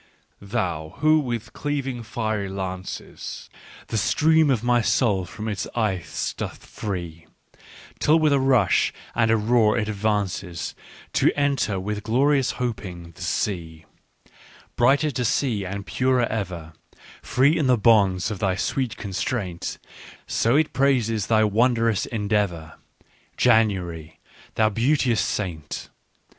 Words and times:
"Thou 0.41 0.95
who 0.97 1.19
with 1.19 1.53
cleaving 1.53 2.01
fiery 2.01 2.49
lances 2.49 3.51
The 3.85 3.99
stream 3.99 4.49
of 4.49 4.63
my 4.63 4.81
soul 4.81 5.25
from 5.25 5.47
its 5.47 5.67
ice 5.75 6.33
dost 6.33 6.63
free, 6.63 7.27
Till 7.99 8.17
with 8.17 8.33
a 8.33 8.39
rush 8.39 8.91
and 9.13 9.29
a 9.29 9.37
roar 9.37 9.77
it 9.77 9.87
advances 9.87 10.73
To 11.13 11.31
enter 11.37 11.79
with 11.79 12.01
glorious 12.01 12.53
hoping 12.53 13.11
the 13.11 13.21
sea: 13.21 13.85
Brighter 14.75 15.11
to 15.11 15.23
see 15.23 15.67
and 15.67 15.85
purer 15.85 16.25
ever, 16.25 16.73
Free 17.21 17.55
in 17.55 17.67
the 17.67 17.77
bonds 17.77 18.31
of 18.31 18.39
thy 18.39 18.55
sweet 18.55 18.97
constraint,— 18.97 19.77
So 20.25 20.55
it 20.55 20.73
praises 20.73 21.27
thy 21.27 21.43
wondrous 21.43 22.07
endeavour, 22.07 22.73
January, 23.37 24.19
thou 24.55 24.69
beauteous 24.69 25.21
saint 25.21 25.91